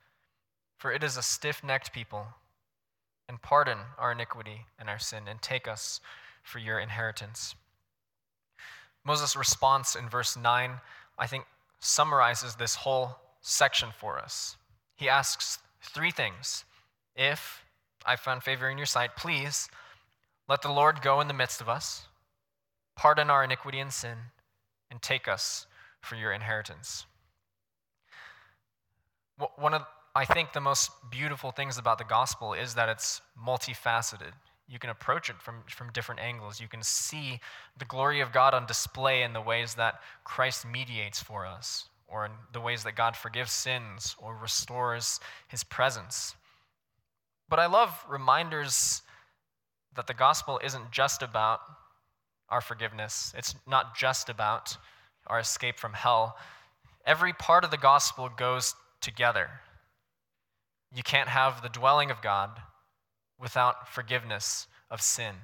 [0.77, 2.27] For it is a stiff necked people,
[3.27, 5.99] and pardon our iniquity and our sin, and take us
[6.43, 7.55] for your inheritance.
[9.05, 10.71] Moses' response in verse 9,
[11.17, 11.45] I think,
[11.79, 14.57] summarizes this whole section for us.
[14.95, 16.65] He asks three things
[17.15, 17.63] If
[18.05, 19.69] I found favor in your sight, please
[20.47, 22.07] let the Lord go in the midst of us,
[22.95, 24.17] pardon our iniquity and sin,
[24.89, 25.67] and take us
[26.01, 27.05] for your inheritance.
[29.57, 29.85] One of
[30.17, 34.31] I think the most beautiful things about the gospel is that it's multifaceted.
[34.67, 36.59] You can approach it from, from different angles.
[36.59, 37.39] You can see
[37.77, 42.25] the glory of God on display in the ways that Christ mediates for us, or
[42.25, 46.33] in the ways that God forgives sins or restores his presence.
[47.47, 49.03] But I love reminders
[49.95, 51.59] that the gospel isn't just about
[52.49, 54.77] our forgiveness, it's not just about
[55.27, 56.37] our escape from hell.
[57.05, 59.51] Every part of the gospel goes together.
[60.95, 62.49] You can't have the dwelling of God
[63.39, 65.35] without forgiveness of sin.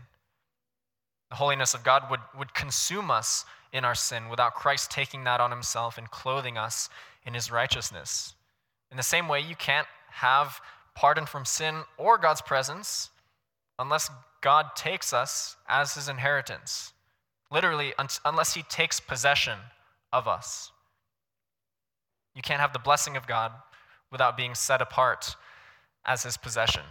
[1.29, 5.41] The holiness of God would, would consume us in our sin without Christ taking that
[5.41, 6.89] on himself and clothing us
[7.25, 8.35] in his righteousness.
[8.91, 10.61] In the same way, you can't have
[10.95, 13.09] pardon from sin or God's presence
[13.79, 16.93] unless God takes us as his inheritance.
[17.51, 19.57] Literally, un- unless he takes possession
[20.11, 20.71] of us.
[22.35, 23.51] You can't have the blessing of God
[24.13, 25.35] without being set apart
[26.05, 26.83] as his possession.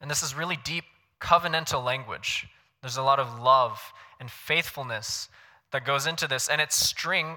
[0.00, 0.84] And this is really deep
[1.20, 2.46] covenantal language.
[2.80, 5.28] There's a lot of love and faithfulness
[5.72, 7.36] that goes into this, and its string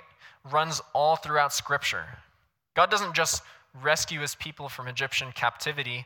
[0.49, 2.05] runs all throughout Scripture.
[2.75, 3.43] God doesn't just
[3.81, 6.05] rescue his people from Egyptian captivity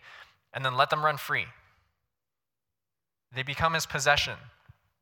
[0.53, 1.45] and then let them run free,
[3.35, 4.35] they become his possession,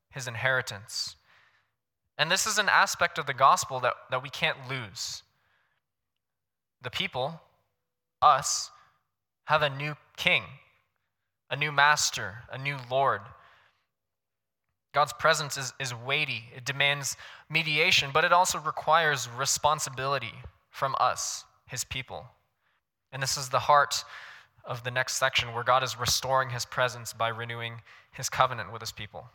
[0.10, 1.16] his inheritance.
[2.18, 5.24] And this is an aspect of the gospel that, that we can't lose.
[6.82, 7.42] The people
[8.22, 8.72] us
[9.46, 10.44] have a new king,
[11.50, 13.22] a new master, a new Lord.
[14.94, 17.16] God's presence is, is weighty, it demands
[17.50, 20.34] mediation, but it also requires responsibility
[20.70, 22.26] from us, his people.
[23.12, 24.04] And this is the heart
[24.66, 28.82] of the next section where God is restoring his presence by renewing his covenant with
[28.82, 29.30] his people.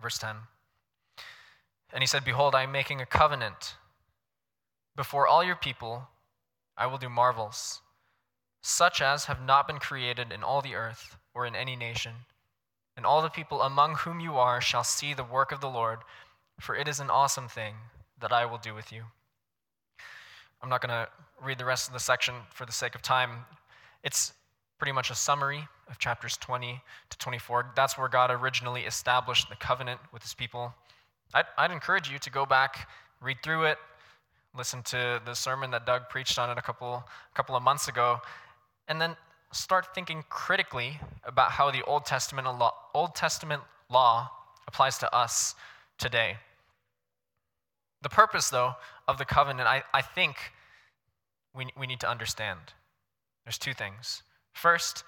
[0.00, 0.36] Verse 10.
[1.92, 3.74] And he said, Behold, I am making a covenant
[4.96, 6.08] before all your people
[6.80, 7.82] I will do marvels,
[8.62, 12.12] such as have not been created in all the earth or in any nation.
[12.96, 15.98] And all the people among whom you are shall see the work of the Lord,
[16.58, 17.74] for it is an awesome thing
[18.18, 19.04] that I will do with you.
[20.62, 21.08] I'm not going to
[21.44, 23.44] read the rest of the section for the sake of time.
[24.02, 24.32] It's
[24.78, 27.72] pretty much a summary of chapters 20 to 24.
[27.76, 30.72] That's where God originally established the covenant with his people.
[31.34, 32.88] I'd, I'd encourage you to go back,
[33.20, 33.76] read through it,
[34.56, 37.88] listen to the sermon that Doug preached on it a couple, a couple of months
[37.88, 38.20] ago,
[38.88, 39.16] and then
[39.52, 44.30] start thinking critically about how the Old Testament law, Old Testament law
[44.66, 45.54] applies to us
[45.98, 46.36] today.
[48.02, 48.74] The purpose, though,
[49.06, 50.36] of the covenant, I, I think
[51.54, 52.60] we, we need to understand.
[53.44, 54.22] There's two things.
[54.52, 55.04] First,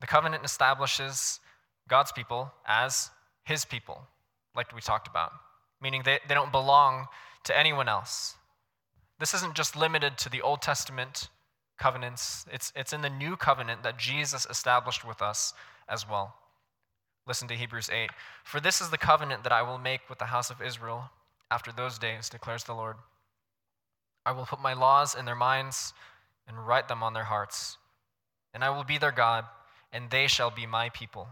[0.00, 1.40] the covenant establishes
[1.88, 3.10] God's people as
[3.44, 4.02] his people,
[4.54, 5.32] like we talked about,
[5.80, 7.06] meaning they, they don't belong
[7.44, 8.34] to anyone else.
[9.18, 11.28] This isn't just limited to the Old Testament
[11.78, 15.52] covenants, it's, it's in the new covenant that Jesus established with us
[15.88, 16.34] as well.
[17.26, 18.10] Listen to Hebrews 8.
[18.44, 21.10] For this is the covenant that I will make with the house of Israel
[21.50, 22.96] after those days, declares the Lord.
[24.24, 25.92] I will put my laws in their minds
[26.48, 27.76] and write them on their hearts.
[28.54, 29.44] And I will be their God,
[29.92, 31.28] and they shall be my people.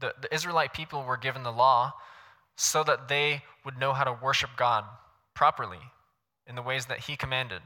[0.00, 1.92] The, the Israelite people were given the law
[2.56, 4.84] so that they would know how to worship God
[5.34, 5.78] properly
[6.48, 7.60] in the ways that He commanded.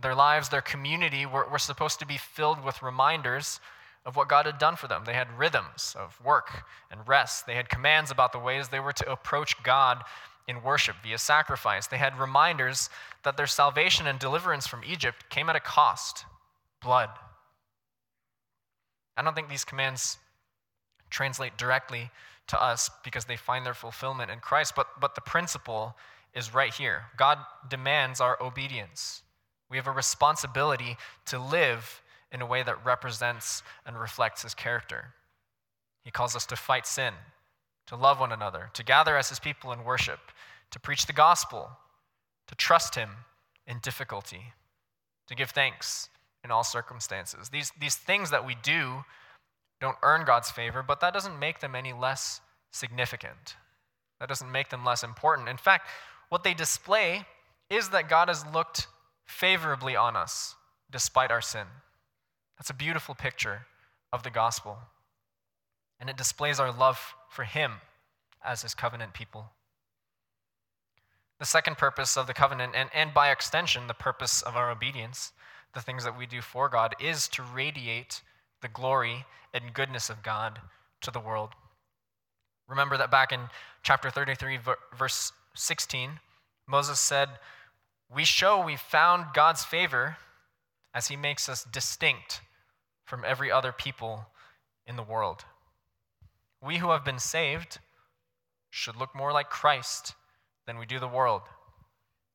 [0.00, 3.60] Their lives, their community were, were supposed to be filled with reminders
[4.06, 5.02] of what God had done for them.
[5.04, 7.46] They had rhythms of work and rest.
[7.46, 10.02] They had commands about the ways they were to approach God
[10.46, 11.86] in worship via sacrifice.
[11.86, 12.88] They had reminders
[13.22, 16.24] that their salvation and deliverance from Egypt came at a cost
[16.80, 17.10] blood.
[19.16, 20.16] I don't think these commands
[21.10, 22.10] translate directly
[22.46, 25.96] to us because they find their fulfillment in Christ, but, but the principle
[26.34, 27.04] is right here.
[27.16, 27.38] God
[27.68, 29.22] demands our obedience.
[29.70, 35.14] We have a responsibility to live in a way that represents and reflects his character.
[36.04, 37.14] He calls us to fight sin,
[37.86, 40.20] to love one another, to gather as his people in worship,
[40.70, 41.70] to preach the gospel,
[42.46, 43.10] to trust him
[43.66, 44.52] in difficulty,
[45.26, 46.08] to give thanks
[46.44, 47.48] in all circumstances.
[47.50, 49.04] These, these things that we do
[49.80, 53.56] don't earn God's favor, but that doesn't make them any less significant.
[54.20, 55.48] That doesn't make them less important.
[55.48, 55.88] In fact,
[56.28, 57.24] what they display
[57.70, 58.86] is that God has looked
[59.26, 60.54] favorably on us
[60.90, 61.66] despite our sin.
[62.58, 63.66] That's a beautiful picture
[64.12, 64.78] of the gospel.
[66.00, 67.74] And it displays our love for Him
[68.44, 69.50] as His covenant people.
[71.38, 75.32] The second purpose of the covenant, and, and by extension, the purpose of our obedience,
[75.74, 78.22] the things that we do for God, is to radiate
[78.60, 80.60] the glory and goodness of God
[81.02, 81.50] to the world.
[82.66, 83.40] Remember that back in
[83.82, 84.58] chapter 33,
[84.96, 86.20] verse 16,
[86.66, 87.28] Moses said,
[88.14, 90.16] We show we found God's favor
[90.94, 92.40] as he makes us distinct
[93.04, 94.26] from every other people
[94.86, 95.44] in the world.
[96.62, 97.78] We who have been saved
[98.70, 100.14] should look more like Christ
[100.66, 101.42] than we do the world.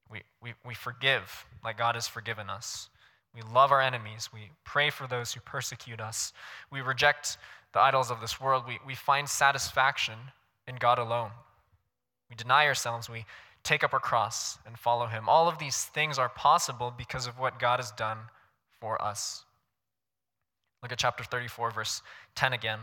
[0.09, 2.89] We, we, we forgive like God has forgiven us.
[3.36, 4.29] We love our enemies.
[4.33, 6.33] We pray for those who persecute us.
[6.71, 7.38] We reject
[7.73, 8.65] the idols of this world.
[8.67, 10.17] We, we find satisfaction
[10.67, 11.31] in God alone.
[12.34, 13.12] We deny ourselves.
[13.12, 13.26] We
[13.63, 15.30] take up our cross and follow Him.
[15.30, 18.17] All of these things are possible because of what God has done
[18.82, 19.46] for us.
[20.82, 22.02] Look at chapter 34, verse
[22.34, 22.80] 10 again.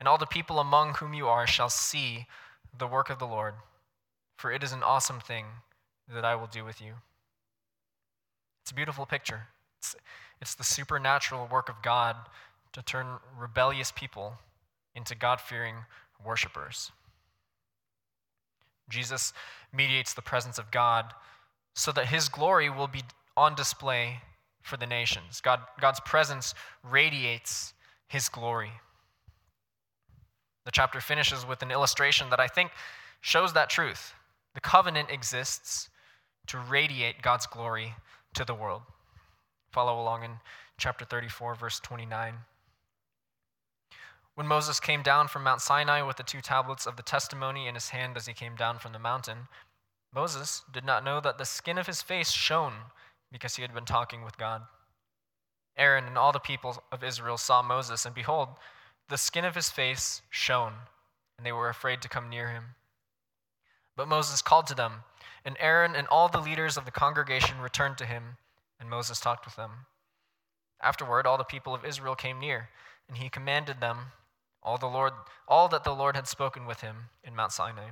[0.00, 2.26] And all the people among whom you are shall see
[2.78, 3.52] the work of the Lord,
[4.38, 5.44] for it is an awesome thing
[6.12, 6.94] that I will do with you.
[8.62, 9.42] It's a beautiful picture.
[9.78, 9.94] It's,
[10.40, 12.16] it's the supernatural work of God
[12.72, 13.06] to turn
[13.38, 14.38] rebellious people
[14.94, 15.74] into God fearing
[16.24, 16.90] worshipers.
[18.88, 19.32] Jesus
[19.72, 21.12] mediates the presence of God
[21.74, 23.02] so that his glory will be
[23.36, 24.20] on display
[24.62, 25.40] for the nations.
[25.40, 27.74] God, God's presence radiates
[28.08, 28.72] his glory.
[30.64, 32.70] The chapter finishes with an illustration that I think
[33.20, 34.14] shows that truth.
[34.54, 35.90] The covenant exists
[36.46, 37.94] to radiate God's glory
[38.34, 38.82] to the world.
[39.72, 40.30] Follow along in
[40.78, 42.34] chapter 34, verse 29.
[44.34, 47.74] When Moses came down from Mount Sinai with the two tablets of the testimony in
[47.74, 49.46] his hand as he came down from the mountain,
[50.12, 52.74] Moses did not know that the skin of his face shone
[53.30, 54.62] because he had been talking with God.
[55.76, 58.48] Aaron and all the people of Israel saw Moses, and behold,
[59.08, 60.74] the skin of his face shone,
[61.36, 62.76] and they were afraid to come near him.
[63.96, 65.04] But Moses called to them,
[65.44, 68.36] and Aaron and all the leaders of the congregation returned to him,
[68.80, 69.86] and Moses talked with them.
[70.80, 72.68] Afterward, all the people of Israel came near,
[73.08, 74.12] and he commanded them
[74.64, 75.12] all the Lord
[75.46, 77.90] all that the Lord had spoken with him in Mount Sinai.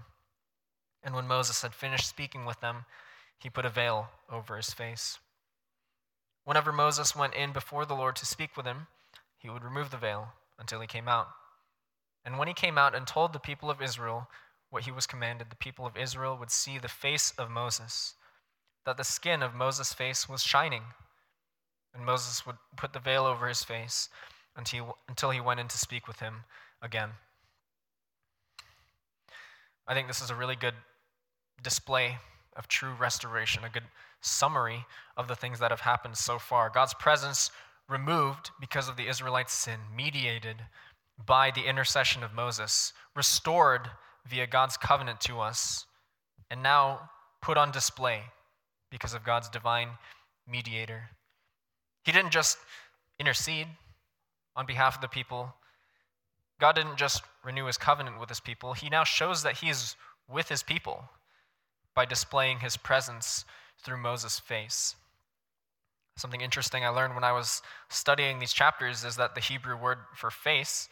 [1.02, 2.84] And when Moses had finished speaking with them,
[3.38, 5.18] he put a veil over his face.
[6.44, 8.86] Whenever Moses went in before the Lord to speak with him,
[9.38, 11.28] he would remove the veil until he came out.
[12.24, 14.28] And when he came out and told the people of Israel
[14.70, 18.14] what he was commanded, the people of Israel would see the face of Moses,
[18.86, 20.84] that the skin of Moses' face was shining.
[21.94, 24.08] And Moses would put the veil over his face
[24.56, 26.44] until, he went in to speak with him
[26.80, 27.10] again.
[29.86, 30.74] I think this is a really good
[31.62, 32.18] display
[32.56, 33.84] of true restoration, a good
[34.20, 34.84] summary
[35.16, 36.70] of the things that have happened so far.
[36.70, 37.50] God's presence
[37.88, 40.56] removed because of the Israelites' sin, mediated
[41.24, 43.90] by the intercession of Moses, restored
[44.26, 45.86] via God's covenant to us,
[46.50, 47.10] and now
[47.40, 48.22] put on display
[48.90, 49.88] because of God's divine
[50.46, 51.10] mediator.
[52.04, 52.58] He didn't just
[53.18, 53.68] intercede
[54.56, 55.54] on behalf of the people.
[56.60, 59.96] God didn't just renew his covenant with his people, he now shows that he is
[60.28, 61.04] with his people
[61.94, 63.44] by displaying his presence
[63.82, 64.94] through Moses' face.
[66.16, 69.98] Something interesting I learned when I was studying these chapters is that the Hebrew word
[70.14, 70.88] for face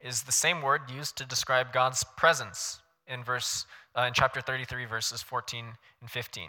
[0.00, 3.66] is the same word used to describe God's presence in verse
[3.96, 5.64] uh, in chapter 33 verses 14
[6.00, 6.48] and 15.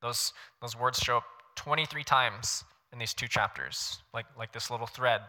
[0.00, 1.24] Those those words show up
[1.56, 5.22] 23 times in these two chapters, like like this little thread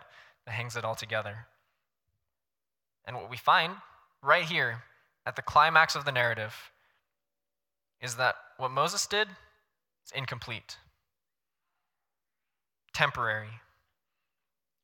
[0.46, 1.48] that hangs it all together.
[3.06, 3.74] And what we find
[4.22, 4.84] right here
[5.26, 6.72] at the climax of the narrative
[8.02, 9.28] is that what Moses did
[10.06, 10.78] is incomplete,
[12.94, 13.62] temporary,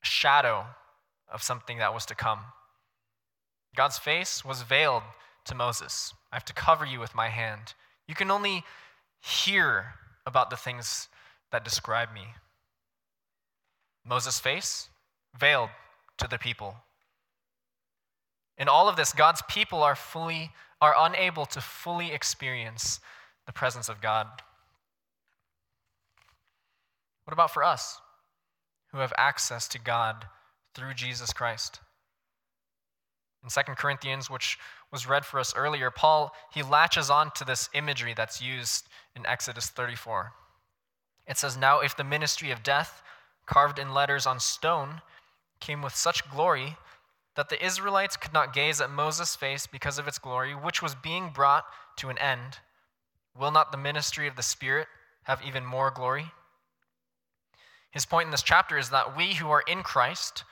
[0.01, 0.65] a shadow
[1.31, 2.39] of something that was to come.
[3.75, 5.03] God's face was veiled
[5.45, 6.13] to Moses.
[6.31, 7.73] I have to cover you with my hand.
[8.07, 8.63] You can only
[9.21, 9.93] hear
[10.25, 11.07] about the things
[11.51, 12.23] that describe me.
[14.05, 14.89] Moses' face
[15.37, 15.69] veiled
[16.17, 16.75] to the people.
[18.57, 20.51] In all of this, God's people are fully
[20.81, 22.99] are unable to fully experience
[23.45, 24.27] the presence of God.
[27.23, 28.01] What about for us
[28.91, 30.25] who have access to God
[30.73, 31.79] through Jesus Christ?
[33.43, 34.57] In 2 Corinthians, which
[34.91, 39.25] was read for us earlier, Paul he latches on to this imagery that's used in
[39.25, 40.33] Exodus 34.
[41.27, 43.03] It says, "Now if the ministry of death
[43.45, 45.01] carved in letters on stone
[45.61, 46.77] came with such glory
[47.35, 50.95] that the Israelites could not gaze at Moses' face because of its glory, which was
[50.95, 51.65] being brought
[51.97, 52.59] to an end,
[53.33, 54.89] will not the ministry of the Spirit
[55.23, 56.33] have even more glory?"
[57.91, 60.43] His point in this chapter is that we who are in Christ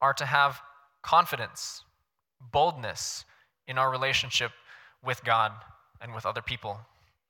[0.00, 0.62] are to have
[1.02, 1.84] confidence,
[2.40, 3.24] boldness
[3.66, 4.52] in our relationship
[5.02, 5.52] with God
[6.00, 6.86] and with other people.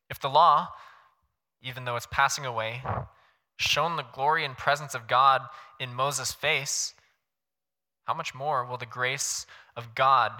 [0.09, 0.74] If the law,
[1.61, 2.83] even though it's passing away,
[3.57, 6.95] shown the glory and presence of God in Moses' face,
[8.05, 9.46] how much more will the grace
[9.76, 10.32] of God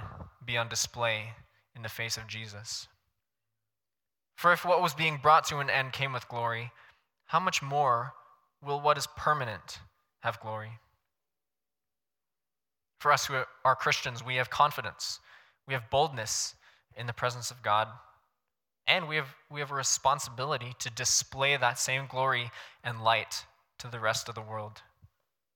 [0.45, 1.31] be on display
[1.77, 2.89] in the face of Jesus?
[4.37, 6.73] For if what was being brought to an end came with glory,
[7.27, 8.15] how much more
[8.65, 9.79] will what is permanent
[10.21, 10.73] have glory?
[12.99, 15.21] For us who are Christians, we have confidence,
[15.67, 16.55] we have boldness
[16.97, 17.89] in the presence of God,
[18.87, 22.51] and we have, we have a responsibility to display that same glory
[22.83, 23.45] and light
[23.79, 24.83] to the rest of the world.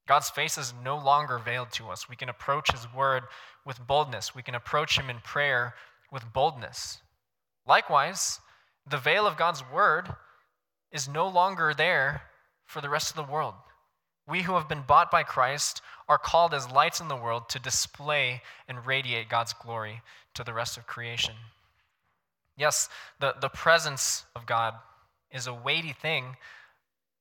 [0.06, 2.08] God's face is no longer veiled to us.
[2.08, 3.24] We can approach His word
[3.64, 4.34] with boldness.
[4.34, 5.74] We can approach Him in prayer
[6.12, 6.98] with boldness.
[7.66, 8.40] Likewise,
[8.88, 10.08] the veil of God's word
[10.92, 12.22] is no longer there
[12.64, 13.54] for the rest of the world.
[14.28, 17.58] We who have been bought by Christ are called as lights in the world to
[17.58, 20.02] display and radiate God's glory
[20.34, 21.34] to the rest of creation.
[22.56, 22.88] Yes,
[23.20, 24.74] the, the presence of God
[25.30, 26.36] is a weighty thing,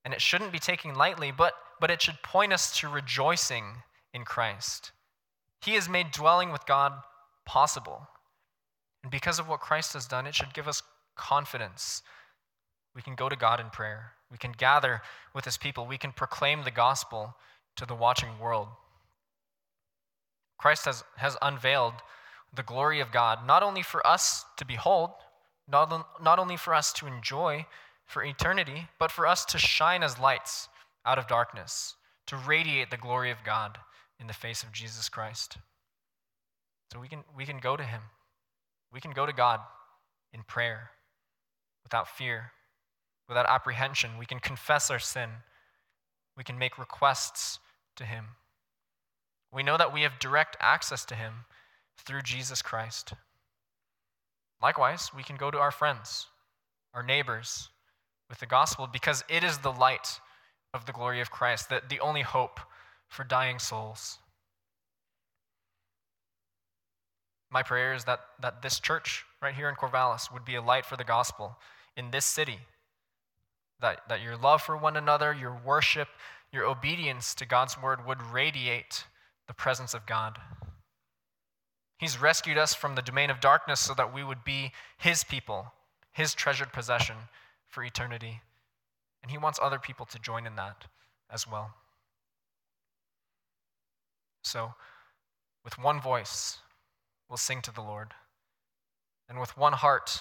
[0.04, 3.64] and it shouldn't be taken lightly, but, but it should point us to rejoicing
[4.12, 4.92] in Christ.
[5.62, 6.92] He has made dwelling with God
[7.44, 8.08] possible.
[9.02, 10.82] And because of what Christ has done, it should give us
[11.16, 12.02] confidence.
[12.94, 14.12] We can go to God in prayer.
[14.30, 15.02] We can gather
[15.34, 15.86] with his people.
[15.86, 17.34] We can proclaim the gospel
[17.76, 18.68] to the watching world.
[20.58, 21.94] Christ has, has unveiled
[22.54, 25.10] the glory of God, not only for us to behold,
[25.68, 27.66] not, not only for us to enjoy
[28.06, 30.68] for eternity, but for us to shine as lights
[31.06, 31.94] out of darkness,
[32.26, 33.78] to radiate the glory of God
[34.20, 35.58] in the face of Jesus Christ.
[36.92, 38.02] So we can, we can go to him.
[38.92, 39.60] We can go to God
[40.32, 40.90] in prayer
[41.84, 42.52] without fear
[43.28, 44.18] without apprehension.
[44.18, 45.30] We can confess our sin.
[46.36, 47.58] We can make requests
[47.96, 48.26] to Him.
[49.52, 51.44] We know that we have direct access to Him
[51.98, 53.14] through Jesus Christ.
[54.62, 56.26] Likewise, we can go to our friends,
[56.94, 57.68] our neighbors,
[58.28, 60.20] with the gospel because it is the light
[60.76, 62.60] of the glory of Christ, that the only hope
[63.08, 64.18] for dying souls.
[67.50, 70.84] My prayer is that, that this church right here in Corvallis would be a light
[70.84, 71.56] for the gospel
[71.96, 72.60] in this city
[73.80, 76.08] that, that your love for one another, your worship,
[76.52, 79.04] your obedience to God's word would radiate
[79.46, 80.38] the presence of God.
[81.98, 85.72] He's rescued us from the domain of darkness so that we would be His people,
[86.12, 87.16] His treasured possession
[87.68, 88.40] for eternity.
[89.26, 90.84] And He wants other people to join in that
[91.28, 91.74] as well.
[94.44, 94.74] So,
[95.64, 96.58] with one voice,
[97.28, 98.14] we'll sing to the Lord.
[99.28, 100.20] And with one heart,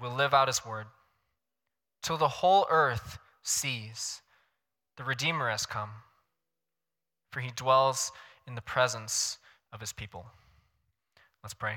[0.00, 0.86] we'll live out His word
[2.02, 4.22] till the whole earth sees
[4.96, 5.90] the Redeemer has come,
[7.30, 8.12] for he dwells
[8.46, 9.36] in the presence
[9.70, 10.24] of his people.
[11.42, 11.76] Let's pray.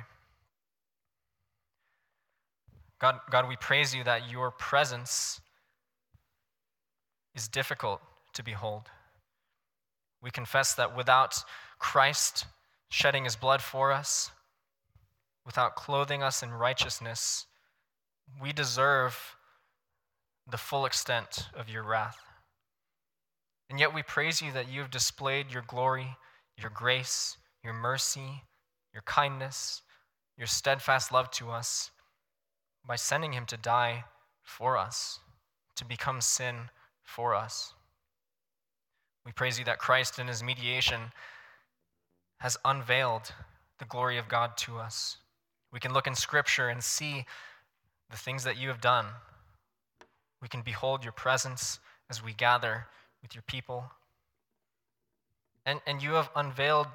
[2.99, 5.41] God, God, we praise you that your presence
[7.36, 8.02] is difficult
[8.34, 8.84] to behold.
[10.22, 11.44] We confess that without
[11.78, 12.46] Christ
[12.90, 14.32] shedding his blood for us,
[15.46, 17.46] without clothing us in righteousness,
[18.42, 19.36] we deserve
[20.50, 22.18] the full extent of your wrath.
[23.70, 26.18] And yet we praise you that you have displayed your glory,
[26.58, 28.44] your grace, your mercy,
[28.94, 29.82] your kindness,
[30.38, 31.92] your steadfast love to us
[32.88, 34.06] by sending him to die
[34.44, 35.20] for us,
[35.76, 36.70] to become sin
[37.06, 37.74] for us.
[39.26, 41.01] We praise you that Christ, in his mediation,
[42.39, 43.32] has unveiled
[43.80, 45.18] the glory of God to us.
[45.72, 47.26] We can look in Scripture and see
[48.12, 49.06] the things that you have done.
[50.41, 51.80] We can behold your presence
[52.10, 52.86] as we gather
[53.22, 53.86] with your people.
[55.66, 56.88] And, and you have unveiled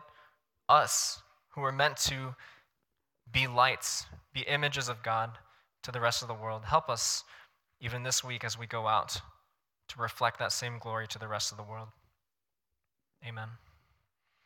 [0.68, 2.36] us who are meant to
[3.32, 5.32] be lights, be images of God
[5.82, 6.62] to the rest of the world.
[6.64, 7.24] Help us
[7.80, 9.20] even this week as we go out
[9.90, 11.88] to reflect that same glory to the rest of the world.
[13.26, 13.48] Amen.